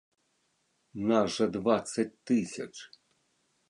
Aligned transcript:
Нас 1.11 1.29
жа 1.37 1.45
дваццаць 1.59 2.09
тысяч! 2.27 2.71